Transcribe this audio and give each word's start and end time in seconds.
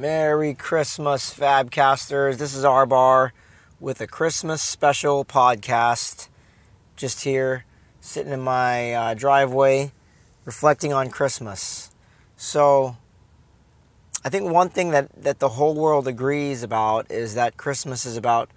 Merry 0.00 0.54
Christmas, 0.54 1.30
Fabcasters. 1.30 2.38
This 2.38 2.54
is 2.54 2.64
R 2.64 2.86
Bar 2.86 3.34
with 3.78 4.00
a 4.00 4.06
Christmas 4.06 4.62
special 4.62 5.26
podcast. 5.26 6.28
Just 6.96 7.24
here, 7.24 7.66
sitting 8.00 8.32
in 8.32 8.40
my 8.40 8.94
uh, 8.94 9.12
driveway, 9.12 9.92
reflecting 10.46 10.90
on 10.90 11.10
Christmas. 11.10 11.90
So, 12.34 12.96
I 14.24 14.30
think 14.30 14.50
one 14.50 14.70
thing 14.70 14.90
that, 14.92 15.10
that 15.22 15.38
the 15.38 15.50
whole 15.50 15.74
world 15.74 16.08
agrees 16.08 16.62
about 16.62 17.10
is 17.10 17.34
that 17.34 17.58
Christmas 17.58 18.06
is 18.06 18.16
about 18.16 18.48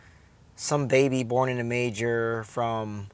some 0.55 0.87
baby 0.87 1.25
born 1.25 1.49
in 1.49 1.59
a 1.59 1.65
manger 1.65 2.45
from 2.45 3.07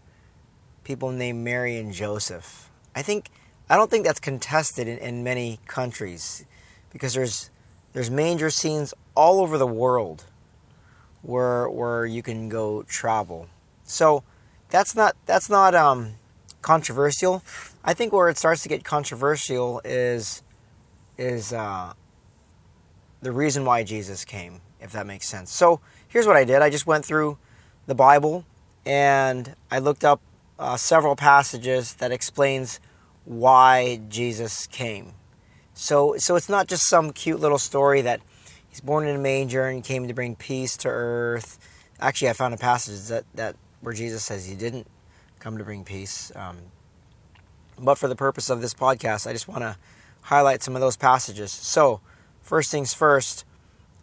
people 0.84 1.10
named 1.10 1.44
Mary 1.44 1.78
and 1.78 1.92
Joseph. 1.92 2.70
I 2.96 3.02
think 3.02 3.32
I 3.72 3.76
don't 3.76 3.90
think 3.90 4.06
that's 4.06 4.20
contested 4.20 4.88
in, 4.88 5.00
in 5.00 5.24
many 5.24 5.60
countries 5.66 6.46
because 6.92 7.16
there's 7.16 7.50
there's 7.94 8.12
manger 8.12 8.50
scenes 8.50 8.94
all 9.16 9.40
over 9.42 9.58
the 9.58 9.68
world 9.68 10.26
where 11.22 11.70
where 11.70 12.06
you 12.06 12.22
can 12.22 12.50
go 12.50 12.84
travel. 12.84 13.48
So 13.84 14.24
that's 14.70 14.96
not 14.96 15.16
that's 15.26 15.50
not 15.50 15.76
um, 15.76 16.14
controversial. 16.62 17.44
I 17.84 17.94
think 17.94 18.14
where 18.14 18.30
it 18.30 18.38
starts 18.38 18.64
to 18.64 18.70
get 18.70 18.84
controversial 18.84 19.82
is 19.84 20.44
is 21.18 21.52
uh, 21.52 21.94
the 23.22 23.32
reason 23.32 23.66
why 23.66 23.84
Jesus 23.84 24.24
came, 24.24 24.62
if 24.80 24.92
that 24.92 25.06
makes 25.06 25.28
sense. 25.28 25.52
So 25.52 25.82
here's 26.08 26.28
what 26.28 26.38
I 26.38 26.46
did. 26.46 26.62
I 26.62 26.70
just 26.70 26.88
went 26.88 27.04
through 27.04 27.38
the 27.88 27.96
Bible 27.96 28.46
and 28.86 29.56
I 29.70 29.80
looked 29.80 30.06
up 30.06 30.22
uh, 30.58 30.78
several 30.78 31.16
passages 31.16 31.96
that 31.96 32.12
explains 32.12 32.80
why 33.26 34.02
Jesus 34.08 34.68
came. 34.68 35.14
So 35.80 36.18
so 36.18 36.36
it's 36.36 36.50
not 36.50 36.68
just 36.68 36.90
some 36.90 37.14
cute 37.14 37.40
little 37.40 37.58
story 37.58 38.02
that 38.02 38.20
he's 38.68 38.82
born 38.82 39.08
in 39.08 39.16
a 39.16 39.20
manger 39.20 39.66
and 39.66 39.82
came 39.82 40.10
to 40.10 40.14
bring 40.14 40.36
peace 40.36 40.76
to 40.78 40.90
earth. 40.90 41.58
Actually, 42.02 42.32
I 42.32 42.34
found 42.34 42.54
a 42.54 42.58
passage 42.58 43.08
that, 43.08 43.24
that 43.36 43.56
where 43.80 43.94
Jesus 43.94 44.26
says 44.26 44.46
he 44.46 44.56
didn't 44.56 44.88
come 45.40 45.58
to 45.58 45.64
bring 45.64 45.86
peace. 45.86 46.34
Um, 46.36 46.58
but 47.80 47.98
for 47.98 48.10
the 48.10 48.16
purpose 48.16 48.50
of 48.50 48.60
this 48.60 48.74
podcast, 48.74 49.26
I 49.26 49.32
just 49.32 49.48
want 49.48 49.62
to 49.62 49.78
highlight 50.24 50.64
some 50.64 50.76
of 50.76 50.82
those 50.82 50.98
passages. 50.98 51.50
So, 51.50 52.02
first 52.42 52.72
things 52.72 52.94
first, 52.94 53.46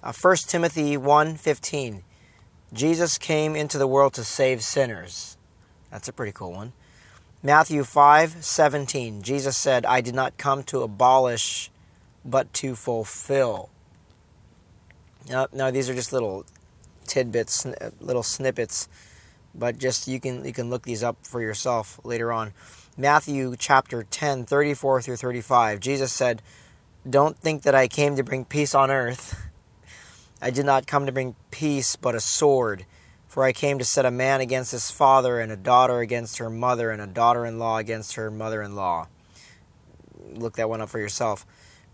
uh, 0.03 0.15
1 0.15 0.37
Timothy 0.49 0.97
1.15. 0.97 2.03
Jesus 2.73 3.19
came 3.19 3.55
into 3.55 3.77
the 3.77 3.87
world 3.87 4.15
to 4.15 4.25
save 4.25 4.63
sinners. 4.63 5.37
That's 5.91 6.09
a 6.09 6.13
pretty 6.13 6.33
cool 6.33 6.53
one. 6.53 6.73
Matthew 7.47 7.85
5:17. 7.85 9.23
Jesus 9.23 9.57
said, 9.57 9.87
"I 9.87 10.01
did 10.01 10.17
not 10.17 10.37
come 10.37 10.65
to 10.65 10.83
abolish 10.83 11.71
but 12.25 12.53
to 12.55 12.75
fulfill." 12.75 13.71
Now, 15.29 15.47
now 15.53 15.71
these 15.71 15.89
are 15.89 15.95
just 15.95 16.13
little 16.13 16.45
tidbits, 17.07 17.65
uh, 17.65 17.91
little 18.01 18.25
snippets, 18.25 18.89
but 19.55 19.79
just 19.79 20.09
you 20.09 20.19
can 20.19 20.45
you 20.45 20.53
can 20.53 20.71
look 20.71 20.83
these 20.83 21.05
up 21.05 21.19
for 21.23 21.41
yourself 21.41 22.01
later 22.03 22.33
on. 22.33 22.53
Matthew 22.97 23.55
chapter 23.57 24.03
10, 24.03 24.45
34 24.45 25.01
through 25.01 25.17
35. 25.17 25.79
Jesus 25.79 26.13
said, 26.13 26.43
"Don't 27.09 27.39
think 27.39 27.63
that 27.63 27.77
I 27.77 27.87
came 27.87 28.17
to 28.17 28.25
bring 28.25 28.45
peace 28.45 28.75
on 28.75 28.91
earth. 28.91 29.37
I 30.43 30.51
did 30.51 30.67
not 30.67 30.89
come 30.89 31.07
to 31.07 31.13
bring 31.13 31.37
peace, 31.53 31.95
but 31.95 32.17
a 32.17 32.21
sword. 32.21 32.87
For 33.37 33.45
I 33.45 33.53
came 33.53 33.79
to 33.79 33.85
set 33.85 34.07
a 34.07 34.11
man 34.11 34.41
against 34.41 34.73
his 34.73 34.91
father, 34.91 35.41
and 35.41 35.53
a 35.53 35.59
daughter 35.59 35.99
against 35.99 36.39
her 36.39 36.49
mother, 36.49 36.91
and 36.91 37.03
a 37.03 37.07
daughter 37.07 37.45
in 37.45 37.59
law 37.59 37.77
against 37.77 38.15
her 38.15 38.31
mother 38.31 38.63
in 38.63 38.75
law. 38.75 39.09
Look 40.33 40.57
that 40.57 40.71
one 40.71 40.81
up 40.81 40.89
for 40.89 40.99
yourself. 40.99 41.45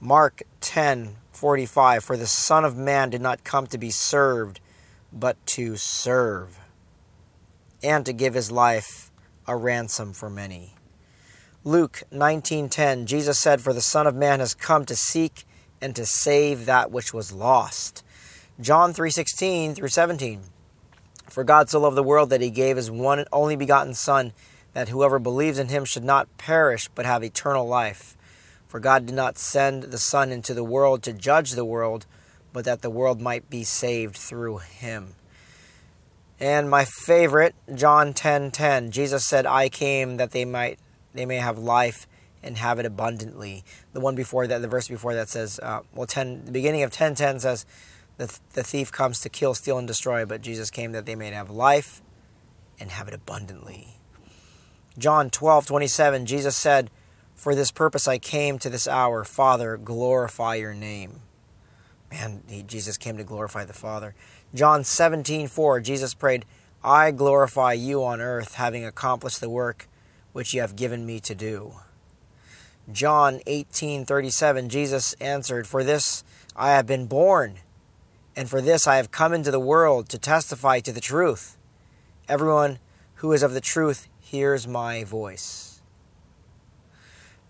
Mark 0.00 0.44
10 0.60 1.16
45. 1.32 2.04
For 2.04 2.16
the 2.16 2.28
Son 2.28 2.64
of 2.64 2.76
Man 2.76 3.10
did 3.10 3.20
not 3.20 3.42
come 3.42 3.66
to 3.66 3.76
be 3.76 3.90
served, 3.90 4.60
but 5.12 5.36
to 5.46 5.76
serve, 5.76 6.60
and 7.82 8.06
to 8.06 8.12
give 8.12 8.34
his 8.34 8.52
life 8.52 9.10
a 9.48 9.56
ransom 9.56 10.12
for 10.12 10.30
many. 10.30 10.76
Luke 11.64 12.04
19:10 12.12 13.06
Jesus 13.06 13.40
said 13.40 13.60
for 13.60 13.72
the 13.72 13.80
son 13.80 14.06
of 14.06 14.14
man 14.14 14.38
has 14.38 14.54
come 14.54 14.84
to 14.84 14.94
seek 14.94 15.44
and 15.80 15.96
to 15.96 16.06
save 16.06 16.66
that 16.66 16.92
which 16.92 17.12
was 17.12 17.32
lost. 17.32 18.04
John 18.60 18.94
3:16 18.94 19.74
through 19.74 19.88
17 19.88 20.51
For 21.28 21.44
God 21.44 21.70
so 21.70 21.80
loved 21.80 21.96
the 21.96 22.02
world 22.02 22.30
that 22.30 22.40
he 22.40 22.50
gave 22.50 22.76
his 22.76 22.90
one 22.90 23.18
and 23.18 23.28
only 23.32 23.56
begotten 23.56 23.94
son 23.94 24.32
that 24.74 24.88
whoever 24.88 25.18
believes 25.18 25.58
in 25.58 25.68
him 25.68 25.84
should 25.84 26.04
not 26.04 26.36
perish 26.38 26.88
but 26.94 27.06
have 27.06 27.22
eternal 27.22 27.66
life. 27.66 28.16
For 28.68 28.80
God 28.80 29.06
did 29.06 29.14
not 29.14 29.38
send 29.38 29.84
the 29.84 29.98
son 29.98 30.32
into 30.32 30.54
the 30.54 30.64
world 30.64 31.02
to 31.02 31.12
judge 31.12 31.52
the 31.52 31.64
world 31.64 32.06
but 32.52 32.64
that 32.64 32.82
the 32.82 32.90
world 32.90 33.20
might 33.20 33.48
be 33.48 33.64
saved 33.64 34.16
through 34.16 34.58
him. 34.58 35.14
And 36.38 36.68
my 36.68 36.84
favorite, 36.84 37.54
John 37.74 38.12
10:10, 38.12 38.90
Jesus 38.90 39.24
said, 39.24 39.46
"I 39.46 39.68
came 39.68 40.16
that 40.16 40.32
they 40.32 40.44
might 40.44 40.78
they 41.14 41.24
may 41.24 41.36
have 41.36 41.58
life 41.58 42.06
and 42.42 42.58
have 42.58 42.78
it 42.78 42.86
abundantly." 42.86 43.64
The 43.92 44.00
one 44.00 44.14
before 44.14 44.46
that, 44.46 44.60
the 44.60 44.68
verse 44.68 44.88
before 44.88 45.14
that 45.14 45.28
says, 45.28 45.60
uh, 45.62 45.80
well, 45.94 46.06
10, 46.06 46.46
the 46.46 46.52
beginning 46.52 46.82
of 46.82 46.90
10:10 46.90 47.40
says, 47.40 47.64
the, 48.22 48.38
the 48.52 48.62
thief 48.62 48.92
comes 48.92 49.20
to 49.20 49.28
kill, 49.28 49.54
steal, 49.54 49.78
and 49.78 49.88
destroy, 49.88 50.24
but 50.24 50.42
Jesus 50.42 50.70
came 50.70 50.92
that 50.92 51.06
they 51.06 51.16
may 51.16 51.30
have 51.30 51.50
life 51.50 52.02
and 52.78 52.90
have 52.90 53.08
it 53.08 53.14
abundantly. 53.14 53.98
John 54.96 55.28
12, 55.28 55.66
27, 55.66 56.26
Jesus 56.26 56.56
said, 56.56 56.90
For 57.34 57.54
this 57.54 57.72
purpose 57.72 58.06
I 58.06 58.18
came 58.18 58.58
to 58.60 58.70
this 58.70 58.86
hour. 58.86 59.24
Father, 59.24 59.76
glorify 59.76 60.54
your 60.54 60.74
name. 60.74 61.22
Man, 62.12 62.42
he, 62.46 62.62
Jesus 62.62 62.96
came 62.96 63.16
to 63.16 63.24
glorify 63.24 63.64
the 63.64 63.72
Father. 63.72 64.14
John 64.54 64.84
17, 64.84 65.48
4, 65.48 65.80
Jesus 65.80 66.14
prayed, 66.14 66.44
I 66.84 67.10
glorify 67.10 67.72
you 67.72 68.04
on 68.04 68.20
earth, 68.20 68.54
having 68.54 68.84
accomplished 68.84 69.40
the 69.40 69.50
work 69.50 69.88
which 70.32 70.54
you 70.54 70.60
have 70.60 70.76
given 70.76 71.06
me 71.06 71.18
to 71.20 71.34
do. 71.34 71.74
John 72.90 73.40
18, 73.46 74.04
37, 74.04 74.68
Jesus 74.68 75.14
answered, 75.14 75.66
For 75.66 75.82
this 75.82 76.22
I 76.54 76.70
have 76.70 76.86
been 76.86 77.06
born 77.06 77.60
and 78.36 78.48
for 78.48 78.60
this 78.60 78.86
I 78.86 78.96
have 78.96 79.10
come 79.10 79.32
into 79.32 79.50
the 79.50 79.60
world 79.60 80.08
to 80.10 80.18
testify 80.18 80.80
to 80.80 80.92
the 80.92 81.00
truth. 81.00 81.56
Everyone 82.28 82.78
who 83.16 83.32
is 83.32 83.42
of 83.42 83.54
the 83.54 83.60
truth 83.60 84.08
hears 84.20 84.66
my 84.66 85.04
voice. 85.04 85.82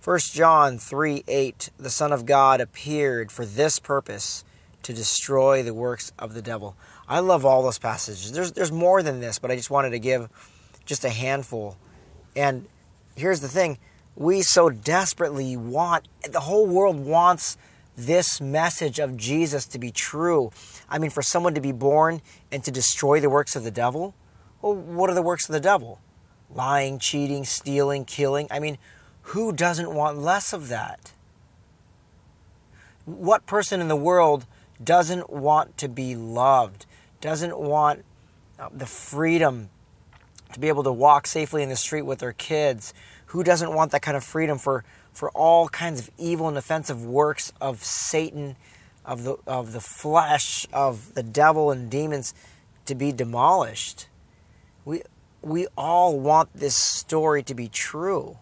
1 0.05 0.19
John 0.33 0.79
3 0.79 1.25
8 1.29 1.71
The 1.79 1.91
Son 1.91 2.13
of 2.13 2.27
God 2.27 2.61
appeared 2.61 3.31
for 3.31 3.47
this 3.47 3.79
purpose 3.79 4.45
to 4.83 4.93
destroy 4.93 5.63
the 5.63 5.75
works 5.75 6.13
of 6.19 6.35
the 6.35 6.43
devil. 6.43 6.77
I 7.09 7.21
love 7.21 7.47
all 7.47 7.63
those 7.63 7.79
passages. 7.79 8.33
There's, 8.33 8.53
there's 8.53 8.73
more 8.73 9.03
than 9.03 9.21
this, 9.21 9.39
but 9.39 9.51
I 9.51 9.57
just 9.57 9.71
wanted 9.71 9.91
to 9.91 10.01
give 10.01 10.29
just 10.85 11.05
a 11.05 11.11
handful. 11.11 11.77
And 12.35 12.67
here's 13.17 13.41
the 13.41 13.49
thing 13.49 13.79
we 14.17 14.43
so 14.43 14.69
desperately 14.69 15.57
want, 15.57 16.09
the 16.29 16.41
whole 16.41 16.67
world 16.67 16.99
wants 16.99 17.57
this 17.97 18.41
message 18.41 18.99
of 18.99 19.17
Jesus 19.17 19.67
to 19.67 19.79
be 19.79 19.91
true. 19.91 20.51
I 20.89 20.99
mean, 20.99 21.11
for 21.11 21.23
someone 21.23 21.55
to 21.55 21.61
be 21.61 21.73
born 21.73 22.23
and 22.51 22.65
to 22.65 22.71
destroy 22.71 23.21
the 23.21 23.31
works 23.31 23.55
of 23.57 23.65
the 23.65 23.71
devil, 23.71 24.15
well, 24.61 24.75
what 24.75 25.11
are 25.11 25.15
the 25.15 25.23
works 25.23 25.49
of 25.49 25.53
the 25.53 25.61
devil? 25.61 26.01
Lying, 26.51 26.99
cheating, 26.99 27.45
stealing, 27.45 28.05
killing. 28.05 28.47
I 28.51 28.59
mean, 28.59 28.79
who 29.23 29.53
doesn't 29.53 29.93
want 29.93 30.19
less 30.19 30.53
of 30.53 30.69
that? 30.69 31.13
What 33.05 33.47
person 33.47 33.81
in 33.81 33.89
the 33.89 33.97
world 33.97 34.47
doesn't 34.83 35.31
want 35.31 35.77
to 35.79 35.89
be 35.89 36.15
loved, 36.15 36.87
doesn't 37.21 37.59
want 37.59 38.05
uh, 38.59 38.69
the 38.73 38.87
freedom 38.87 39.71
to 40.53 40.61
be 40.61 40.69
able 40.69 40.83
to 40.85 40.93
walk 40.93 41.27
safely 41.27 41.63
in 41.63 41.69
the 41.69 41.77
street 41.77 42.03
with 42.03 42.21
their 42.21 42.33
kids? 42.33 42.95
Who 43.27 43.43
doesn't 43.43 43.73
want 43.73 43.93
that 43.93 44.03
kind 44.03 44.17
of 44.17 44.25
freedom 44.25 44.59
for 44.59 44.85
for 45.13 45.31
all 45.31 45.69
kinds 45.69 46.01
of 46.01 46.11
evil 46.19 46.49
and 46.49 46.57
offensive 46.57 47.05
works 47.05 47.53
of 47.61 47.85
Satan, 47.85 48.57
of 49.05 49.25
the, 49.25 49.37
of 49.47 49.73
the 49.73 49.81
flesh, 49.81 50.67
of 50.73 51.15
the 51.15 51.23
devil 51.23 51.71
and 51.71 51.91
demons 51.91 52.35
to 52.87 52.95
be 52.95 53.13
demolished. 53.13 54.09
We, 54.85 55.03
we 55.43 55.67
all 55.77 56.19
want 56.19 56.51
this 56.55 56.77
story 56.77 57.43
to 57.45 57.55
be 57.55 57.69
true. 57.69 58.39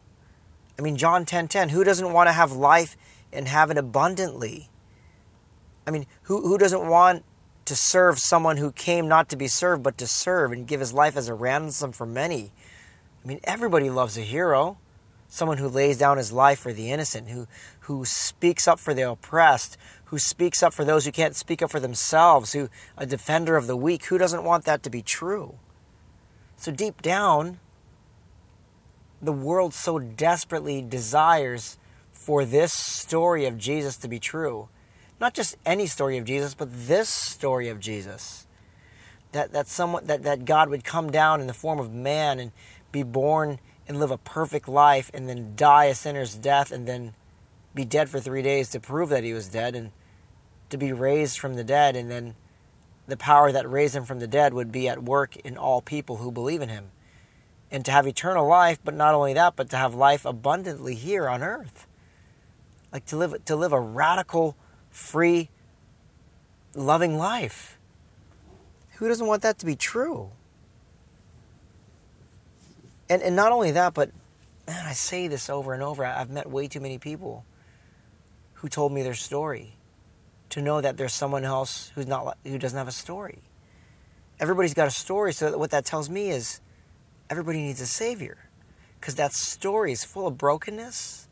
I 0.79 0.83
mean, 0.83 0.97
John 0.97 1.23
10:10, 1.23 1.27
10, 1.27 1.49
10, 1.49 1.69
who 1.71 1.85
doesn't 1.85 2.13
want 2.13 2.29
to 2.29 2.33
have 2.33 2.53
life 2.53 2.97
and 3.33 3.49
have 3.49 3.71
it 3.71 3.77
abundantly? 3.77 4.71
I 5.87 5.91
mean, 5.91 6.07
who, 6.23 6.41
who 6.47 6.57
doesn't 6.57 6.87
want 6.87 7.25
to 7.71 7.77
serve 7.77 8.19
someone 8.19 8.57
who 8.57 8.73
came 8.73 9.07
not 9.07 9.29
to 9.29 9.37
be 9.37 9.47
served, 9.47 9.85
but 9.85 9.97
to 9.97 10.05
serve 10.05 10.51
and 10.51 10.67
give 10.67 10.81
his 10.81 10.93
life 10.93 11.17
as 11.17 11.29
a 11.29 11.35
ransom 11.35 11.93
for 11.93 12.05
many? 12.05 12.51
I 13.25 13.29
mean, 13.29 13.39
everybody 13.45 13.89
loves 13.89 14.19
a 14.19 14.23
hero 14.23 14.77
someone 15.29 15.59
who 15.59 15.69
lays 15.69 15.97
down 15.97 16.17
his 16.17 16.33
life 16.33 16.59
for 16.59 16.73
the 16.73 16.91
innocent, 16.91 17.29
who, 17.29 17.47
who 17.83 18.05
speaks 18.05 18.67
up 18.67 18.81
for 18.81 18.93
the 18.93 19.09
oppressed, 19.09 19.77
who 20.07 20.19
speaks 20.19 20.65
up 20.65 20.75
for 20.75 20.85
those 20.85 21.05
who 21.05 21.13
can't 21.13 21.37
speak 21.37 21.63
up 21.63 21.71
for 21.71 21.79
themselves, 21.79 22.53
who 22.55 22.69
a 22.99 23.07
defender 23.07 23.57
of 23.57 23.69
the 23.69 23.77
weak. 23.77 24.07
Who 24.07 24.19
doesn't 24.19 24.43
want 24.43 24.65
that 24.65 24.83
to 24.83 24.91
be 24.91 25.03
true? 25.03 25.55
So 26.57 26.73
deep 26.73 27.01
down, 27.01 27.61
the 29.23 29.33
world 29.33 29.73
so 29.75 30.01
desperately 30.01 30.83
desires 30.83 31.79
for 32.11 32.45
this 32.45 32.73
story 32.73 33.47
of 33.47 33.57
Jesus 33.57 33.97
to 33.99 34.09
be 34.09 34.19
true 34.19 34.69
not 35.21 35.35
just 35.35 35.57
any 35.67 35.87
story 35.87 36.17
of 36.17 36.25
Jesus, 36.25 36.55
but 36.55 36.69
this 36.73 37.09
story 37.09 37.69
of 37.69 37.79
Jesus. 37.79 38.47
That 39.33 39.53
that 39.53 39.69
someone 39.69 40.07
that, 40.07 40.23
that 40.25 40.45
God 40.45 40.71
would 40.71 40.83
come 40.83 41.11
down 41.11 41.41
in 41.41 41.47
the 41.47 41.55
form 41.55 41.79
of 41.79 41.93
man 41.93 42.41
and 42.41 42.53
be 42.91 43.03
born 43.03 43.61
and 43.87 43.99
live 43.99 44.11
a 44.11 44.19
perfect 44.19 44.69
life 44.69 45.11
and 45.13 45.29
then 45.29 45.53
die 45.57 45.87
a 45.87 45.95
sinner's 45.95 46.35
death 46.35 46.73
and 46.73 46.87
then 46.87 47.15
be 47.75 47.85
dead 47.85 48.09
for 48.09 48.21
three 48.21 48.43
days 48.43 48.71
to 48.71 48.81
prove 48.81 49.09
that 49.11 49.25
he 49.25 49.33
was 49.33 49.49
dead 49.49 49.75
and 49.75 49.93
to 50.71 50.77
be 50.77 50.93
raised 50.93 51.39
from 51.39 51.55
the 51.55 51.65
dead. 51.65 51.97
And 51.97 52.11
then 52.11 52.35
the 53.07 53.17
power 53.17 53.53
that 53.53 53.69
raised 53.69 53.95
him 53.95 54.05
from 54.05 54.21
the 54.21 54.27
dead 54.27 54.55
would 54.55 54.73
be 54.73 54.89
at 54.89 55.03
work 55.03 55.37
in 55.37 55.57
all 55.57 55.81
people 55.81 56.17
who 56.17 56.31
believe 56.31 56.63
in 56.63 56.69
him. 56.69 56.91
And 57.71 57.85
to 57.85 57.93
have 57.93 58.07
eternal 58.07 58.47
life 58.47 58.79
but 58.83 58.95
not 58.95 59.15
only 59.15 59.35
that 59.35 59.55
but 59.57 59.71
to 59.71 59.77
have 59.77 59.95
life 59.95 60.25
abundantly 60.25 60.95
here 60.95 61.29
on 61.29 61.43
earth. 61.43 61.87
Like 62.93 63.07
to 63.07 63.17
live 63.17 63.45
to 63.45 63.55
live 63.55 63.73
a 63.73 63.81
radical 63.81 64.57
free 64.91 65.49
loving 66.75 67.17
life. 67.17 67.79
Who 68.97 69.09
doesn't 69.09 69.27
want 69.27 69.43
that 69.43 69.59
to 69.59 69.67
be 69.67 69.77
true? 69.77 70.31
And 73.09 73.23
and 73.23 73.35
not 73.35 73.53
only 73.53 73.73
that 73.73 73.95
but 73.95 74.11
man 74.67 74.87
i 74.87 74.93
say 74.93 75.27
this 75.27 75.51
over 75.51 75.73
and 75.75 75.83
over. 75.83 76.05
I've 76.05 76.31
met 76.31 76.49
way 76.49 76.69
too 76.69 76.81
many 76.81 76.99
people 76.99 77.45
who 78.55 78.69
told 78.69 78.93
me 78.93 79.03
their 79.03 79.15
story 79.15 79.77
to 80.51 80.61
know 80.61 80.81
that 80.81 80.97
there's 80.97 81.15
someone 81.15 81.45
else 81.45 81.93
who's 81.95 82.07
not 82.07 82.37
who 82.45 82.59
doesn't 82.59 82.77
have 82.77 82.89
a 82.89 82.93
story. 82.93 83.39
Everybody's 84.39 84.75
got 84.75 84.87
a 84.87 84.93
story 84.93 85.33
so 85.33 85.57
what 85.59 85.71
that 85.71 85.85
tells 85.85 86.09
me 86.09 86.31
is 86.31 86.61
everybody 87.29 87.59
needs 87.59 87.81
a 87.81 87.87
savior. 87.87 88.37
Because 89.01 89.15
that 89.15 89.33
story 89.33 89.93
is 89.93 90.05
full 90.05 90.27
of 90.27 90.37
brokenness. 90.37 91.27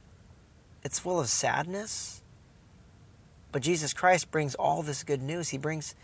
It's 0.82 0.99
full 0.99 1.20
of 1.20 1.28
sadness 1.28 2.18
but 3.53 3.62
jesus 3.62 3.93
christ 3.93 4.31
brings 4.31 4.55
all 4.55 4.83
this 4.83 5.03
good 5.03 5.23
news. 5.23 5.50
He 5.50 5.59
brings 5.59 5.95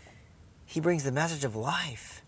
he 0.65 0.79
brings 0.79 1.03
the 1.03 1.11
message 1.11 1.43
of 1.43 1.55
life. 1.55 2.23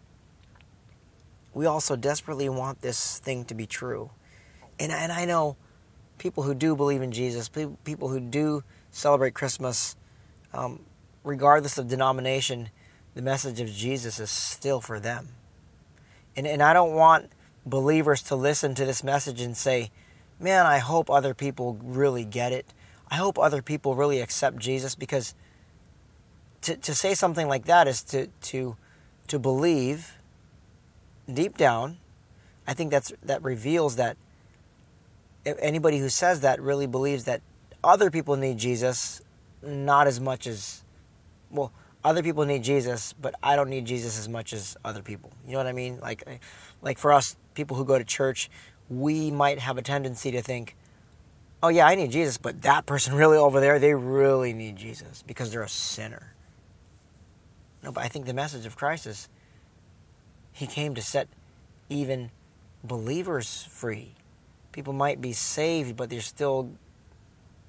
We 1.53 1.65
also 1.65 1.95
desperately 1.95 2.49
want 2.49 2.81
this 2.81 3.17
thing 3.19 3.45
to 3.45 3.55
be 3.55 3.65
true. 3.65 4.11
And, 4.79 4.91
and 4.91 5.11
i 5.11 5.25
know 5.25 5.57
people 6.17 6.43
who 6.43 6.53
do 6.53 6.75
believe 6.75 7.01
in 7.01 7.11
jesus 7.11 7.49
people 7.49 8.09
who 8.09 8.19
do 8.19 8.63
celebrate 8.91 9.33
christmas 9.33 9.95
um, 10.53 10.81
regardless 11.23 11.77
of 11.77 11.87
denomination 11.87 12.69
the 13.13 13.21
message 13.21 13.59
of 13.59 13.69
jesus 13.69 14.19
is 14.19 14.29
still 14.29 14.81
for 14.81 14.99
them. 14.99 15.29
And, 16.35 16.45
and 16.45 16.61
i 16.61 16.73
don't 16.73 16.93
want 16.93 17.31
believers 17.69 18.21
to 18.23 18.35
listen 18.35 18.73
to 18.75 18.85
this 18.85 19.03
message 19.03 19.41
and 19.41 19.55
say, 19.55 19.91
man, 20.39 20.65
I 20.65 20.79
hope 20.79 21.09
other 21.09 21.33
people 21.33 21.77
really 21.83 22.25
get 22.25 22.51
it. 22.51 22.73
I 23.09 23.15
hope 23.15 23.39
other 23.39 23.61
people 23.61 23.95
really 23.95 24.19
accept 24.19 24.57
Jesus 24.57 24.95
because 24.95 25.33
to, 26.61 26.75
to 26.75 26.93
say 26.93 27.13
something 27.13 27.47
like 27.47 27.65
that 27.65 27.87
is 27.87 28.03
to, 28.03 28.27
to, 28.41 28.75
to 29.27 29.39
believe 29.39 30.17
deep 31.31 31.57
down. 31.57 31.97
I 32.67 32.73
think 32.73 32.91
that's, 32.91 33.13
that 33.23 33.41
reveals 33.43 33.95
that 33.95 34.17
anybody 35.45 35.99
who 35.99 36.09
says 36.09 36.41
that 36.41 36.61
really 36.61 36.87
believes 36.87 37.23
that 37.23 37.41
other 37.83 38.11
people 38.11 38.35
need 38.35 38.57
Jesus 38.57 39.21
not 39.61 40.07
as 40.07 40.19
much 40.19 40.47
as, 40.47 40.83
well, 41.49 41.71
other 42.03 42.21
people 42.21 42.45
need 42.45 42.63
Jesus, 42.63 43.13
but 43.13 43.35
I 43.41 43.55
don't 43.55 43.69
need 43.69 43.85
Jesus 43.85 44.19
as 44.19 44.29
much 44.29 44.53
as 44.53 44.77
other 44.83 45.01
people. 45.01 45.31
You 45.45 45.53
know 45.53 45.59
what 45.59 45.67
I 45.67 45.73
mean? 45.73 45.99
Like, 45.99 46.23
like 46.81 46.97
for 46.97 47.11
us, 47.11 47.35
people 47.53 47.77
who 47.77 47.85
go 47.85 47.97
to 47.97 48.03
church, 48.03 48.49
we 48.89 49.31
might 49.31 49.59
have 49.59 49.77
a 49.77 49.81
tendency 49.81 50.31
to 50.31 50.41
think, 50.41 50.75
oh, 51.61 51.69
yeah, 51.69 51.87
I 51.87 51.95
need 51.95 52.11
Jesus, 52.11 52.37
but 52.37 52.61
that 52.63 52.85
person 52.85 53.13
really 53.15 53.37
over 53.37 53.59
there, 53.59 53.79
they 53.79 53.93
really 53.93 54.53
need 54.53 54.75
Jesus 54.75 55.23
because 55.25 55.51
they're 55.51 55.63
a 55.63 55.69
sinner. 55.69 56.33
No, 57.83 57.91
but 57.91 58.03
I 58.03 58.07
think 58.07 58.25
the 58.25 58.33
message 58.33 58.65
of 58.65 58.75
Christ 58.75 59.05
is 59.05 59.29
he 60.51 60.67
came 60.67 60.95
to 60.95 61.01
set 61.01 61.27
even 61.89 62.31
believers 62.83 63.67
free. 63.69 64.13
People 64.71 64.93
might 64.93 65.21
be 65.21 65.33
saved, 65.33 65.95
but 65.95 66.09
they're 66.09 66.21
still 66.21 66.71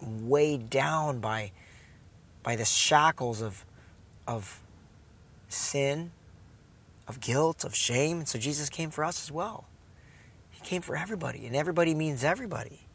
weighed 0.01 0.71
down 0.71 1.21
by 1.21 1.53
by 2.43 2.57
the 2.57 2.65
shackles 2.65 3.43
of 3.43 3.65
of 4.27 4.61
sin, 5.49 6.11
of 7.07 7.21
guilt, 7.21 7.65
of 7.65 7.75
shame. 7.75 8.27
So 8.27 8.39
Jesus 8.39 8.69
came 8.69 8.91
for 8.91 9.05
us 9.05 9.23
as 9.23 9.33
well. 9.33 9.67
He 10.51 10.61
came 10.61 10.83
for 10.83 10.97
everybody, 10.97 11.47
and 11.47 11.57
everybody 11.57 11.95
means 11.95 12.25
everybody. 12.25 12.88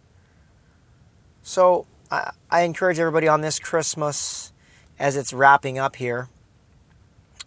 So 1.44 1.86
I, 2.10 2.32
I 2.50 2.62
encourage 2.62 3.00
everybody 3.00 3.28
on 3.28 3.42
this 3.42 3.60
Christmas, 3.60 4.54
as 4.98 5.18
it's 5.18 5.34
wrapping 5.34 5.78
up 5.78 5.98
here, 5.98 6.30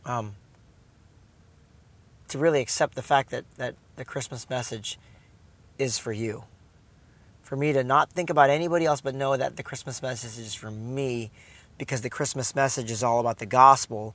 um, 0.05 0.35
to 2.29 2.39
really 2.39 2.61
accept 2.61 2.95
the 2.95 3.03
fact 3.03 3.31
that, 3.31 3.45
that 3.57 3.75
the 3.97 4.05
Christmas 4.05 4.49
message 4.51 4.99
is 5.79 5.99
for 5.99 6.13
you. 6.13 6.45
For 7.43 7.57
me 7.57 7.73
to 7.73 7.83
not 7.83 8.11
think 8.11 8.29
about 8.29 8.51
anybody 8.51 8.85
else, 8.85 9.01
but 9.01 9.15
know 9.15 9.37
that 9.37 9.57
the 9.57 9.63
Christmas 9.63 10.03
message 10.03 10.39
is 10.39 10.55
for 10.55 10.71
me 10.71 11.31
because 11.79 12.03
the 12.03 12.11
Christmas 12.11 12.55
message 12.55 12.91
is 12.91 13.03
all 13.03 13.21
about 13.21 13.39
the 13.39 13.47
gospel, 13.47 14.15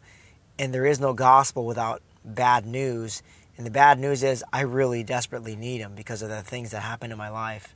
and 0.60 0.74
there 0.74 0.86
is 0.86 1.00
no 1.00 1.13
gospel 1.13 1.66
without 1.66 2.01
bad 2.24 2.66
news. 2.66 3.24
And 3.57 3.66
the 3.66 3.72
bad 3.72 4.00
news 4.00 4.22
is, 4.22 4.44
I 4.51 4.62
really 4.62 5.04
desperately 5.04 5.56
need 5.56 5.80
Him 5.80 5.95
because 5.95 6.22
of 6.22 6.30
the 6.30 6.42
things 6.42 6.72
that 6.72 6.81
happen 6.81 7.12
in 7.12 7.18
my 7.18 7.30
life, 7.30 7.75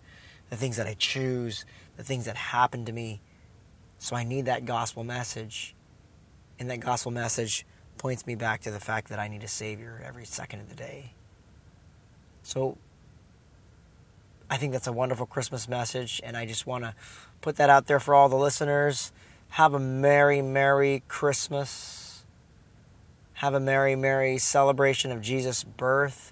the 0.50 0.56
things 0.56 0.77
that 0.77 0.88
I 0.88 0.94
choose, 0.94 1.65
the 1.97 2.03
things 2.03 2.25
that 2.25 2.36
happen 2.36 2.86
to 2.86 2.92
me. 2.92 3.21
So 3.97 4.15
I 4.15 4.24
need 4.24 4.45
that 4.45 4.65
gospel 4.65 5.03
message. 5.03 5.75
And 6.59 6.69
that 6.69 6.80
gospel 6.80 7.12
message 7.12 7.65
points 7.97 8.25
me 8.25 8.36
back 8.36 8.62
to 8.62 8.71
the 8.71 8.80
fact 8.80 9.09
that 9.09 9.19
I 9.19 9.27
need 9.27 9.44
a 9.44 9.47
Savior 9.47 10.01
every 10.06 10.25
second 10.25 10.59
of 10.62 10.69
the 10.69 10.75
day. 10.75 11.13
So 12.44 12.77
I 14.50 14.57
think 14.57 14.74
that's 14.74 14.88
a 14.88 14.94
wonderful 14.94 15.25
Christmas 15.25 15.68
message, 15.68 16.21
and 16.24 16.38
I 16.38 16.45
just 16.45 16.68
want 16.68 16.83
to 16.83 16.94
put 17.42 17.56
that 17.56 17.69
out 17.69 17.88
there 17.88 18.00
for 18.00 18.13
all 18.13 18.30
the 18.30 18.36
listeners. 18.36 19.12
Have 19.50 19.74
a 19.74 19.80
Merry, 19.80 20.42
Merry 20.42 21.03
Christmas 21.07 22.06
have 23.39 23.53
a 23.53 23.59
merry, 23.59 23.95
merry 23.95 24.38
celebration 24.38 25.12
of 25.12 25.21
Jesus' 25.21 25.63
birth, 25.63 26.31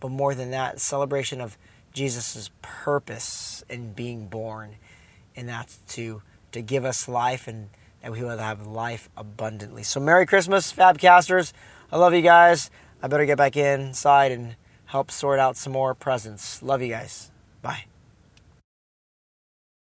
but 0.00 0.10
more 0.10 0.34
than 0.34 0.50
that, 0.50 0.80
celebration 0.80 1.40
of 1.40 1.56
Jesus' 1.92 2.50
purpose 2.62 3.64
in 3.68 3.92
being 3.92 4.26
born, 4.26 4.76
and 5.36 5.48
that's 5.48 5.78
to 5.94 6.22
to 6.52 6.62
give 6.62 6.84
us 6.84 7.08
life 7.08 7.48
and 7.48 7.70
that 8.02 8.12
we 8.12 8.22
will 8.22 8.38
have 8.38 8.66
life 8.66 9.08
abundantly. 9.16 9.82
So 9.82 10.00
Merry 10.00 10.26
Christmas, 10.26 10.72
Fabcasters. 10.72 11.52
I 11.90 11.96
love 11.96 12.14
you 12.14 12.22
guys. 12.22 12.70
I 13.02 13.08
better 13.08 13.24
get 13.24 13.38
back 13.38 13.56
inside 13.56 14.32
and 14.32 14.56
help 14.86 15.10
sort 15.10 15.38
out 15.38 15.56
some 15.56 15.72
more 15.72 15.94
presents. 15.94 16.62
Love 16.62 16.82
you 16.82 16.88
guys. 16.88 17.30
Bye. 17.62 17.91